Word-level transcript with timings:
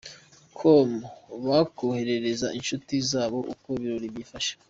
com 0.57 0.89
bakoherereza 1.45 2.47
inshuti 2.57 2.93
zabo 3.09 3.39
uko 3.53 3.67
ibirori 3.77 4.07
byifashe. 4.13 4.51